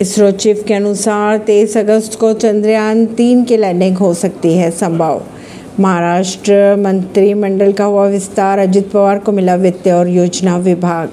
[0.00, 5.22] ISRO chief के अनुसार तेईस अगस्त को चंद्रयान तीन की लैंडिंग हो सकती है, संभव।
[5.80, 11.08] महाराष्ट्र मंत्रिमंडल का हुआ विस्तार, अजित पवार को मिला वित्त और योजना विभाग।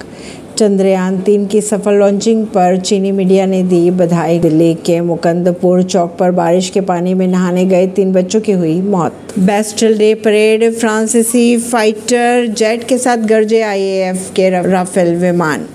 [0.57, 6.15] चंद्रयान तीन की सफल लॉन्चिंग पर चीनी मीडिया ने दी बधाई। दिल्ली के मुकंदपुर चौक
[6.19, 10.73] पर बारिश के पानी में नहाने गए तीन बच्चों की हुई मौत। बेस्टल डे परेड
[10.73, 15.67] फ्रांसीसी फाइटर जेट के साथ गरजे आईएएफ के राफेल विमान।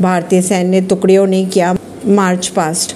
[0.00, 1.76] भारतीय सैन्य टुकड़ियों ने किया
[2.06, 2.94] मार्च पास्ट।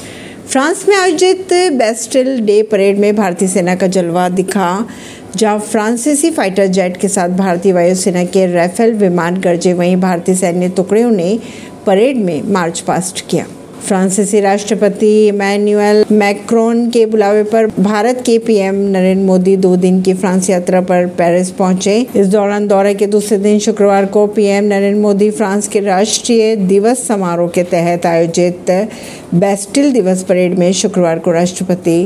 [0.49, 4.89] फ्रांस में आयोजित बेस्टिल डे परेड में भारतीय सेना का जलवा दिखा,
[5.37, 10.69] जहाँ फ्रांसीसी फाइटर जेट के साथ भारतीय वायुसेना के राफेल विमान गरजे वहीं भारतीय सैन्य
[10.69, 11.39] टुकड़ियों ने
[11.87, 13.47] परेड में मार्च पास्ट किया।
[13.85, 20.15] फ्रांसीसी राष्ट्रपति इमैनुअल मैक्रोन के बुलावे पर भारत के पीएम नरेंद्र मोदी दो दिन की
[20.15, 25.01] फ्रांस यात्रा पर पेरिस पहुँचे। इस दौरान दौरे के दूसरे दिन शुक्रवार को पीएम नरेंद्र
[25.01, 28.71] मोदी फ्रांस के राष्ट्रीय दिवस समारोह के तहत आयोजित
[29.35, 32.05] बेस्टिल दिवस परेड में शुक्रवार को राष्ट्रपति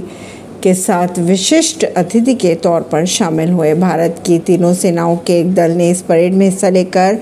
[0.63, 5.55] के साथ विशिष्ट अतिथि के तौर पर शामिल हुए। भारत की तीनों सेनाओं के एक
[5.55, 7.19] दल ने इस परेड में हिस्सा लेकर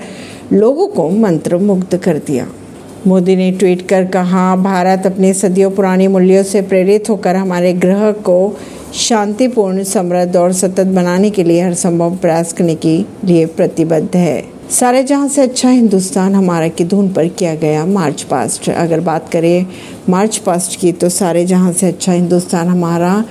[0.53, 2.47] लोगों को मंत्र मुग्ध कर दिया।
[3.07, 8.11] मोदी ने ट्वीट कर कहा, भारत अपने सदियों पुरानी मूल्यों से प्रेरित होकर हमारे ग्रह
[8.11, 8.57] को
[8.93, 14.43] शांतिपूर्ण, समृद्ध और सतत बनाने के लिए हर संभव प्रयास करने के लिए प्रतिबद्ध है।
[14.69, 19.29] सारे जहाँ से अच्छा हिंदुस्तान हमारा की धुन पर किया गया मार्च पास्ट। अगर बात
[19.29, 19.65] करें
[20.09, 23.23] मार्च पास्ट की तो सारे जहाँ से अच्छा हिंदुस्तान हमारा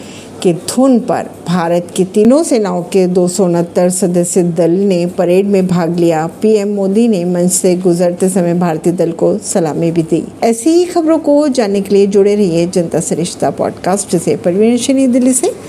[0.42, 5.98] की धुन पर भारत की तीनों सेनाओं के दो सदस्य दल ने परेड में भाग
[5.98, 10.70] लिया। पीएम मोदी ने मंच से गुजरते समय भारतीय दल को सलामी भी दी। ऐसी
[10.70, 15.54] ही खबरों को जानने के लिए जुड़े रहिए जनता सरिश्ता पॉडकास्ट से। परवीन दिल्ली से।